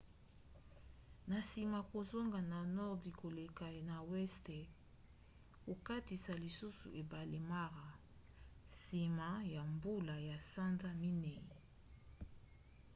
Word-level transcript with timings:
na 1.29 1.37
nsima 1.45 1.79
kozonga 1.91 2.39
na 2.51 2.59
nordi 2.77 3.11
koleka 3.21 3.65
na 3.89 3.97
weste 4.11 4.59
kokatisa 5.63 6.33
lisusu 6.43 6.87
ebale 7.01 7.39
mara 7.51 7.87
nsima 8.69 9.27
ya 9.53 9.61
bambula 9.67 10.15
ya 10.29 10.37
sanza 10.51 10.89
ya 10.91 10.97
minei 11.01 11.47